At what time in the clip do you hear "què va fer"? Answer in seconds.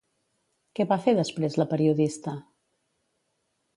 0.79-1.13